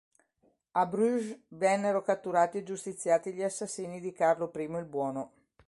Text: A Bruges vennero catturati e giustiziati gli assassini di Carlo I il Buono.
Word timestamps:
A 0.71 0.87
Bruges 0.87 1.39
vennero 1.49 2.01
catturati 2.01 2.57
e 2.57 2.63
giustiziati 2.63 3.33
gli 3.33 3.43
assassini 3.43 3.99
di 4.01 4.11
Carlo 4.11 4.51
I 4.55 4.61
il 4.63 4.85
Buono. 4.85 5.31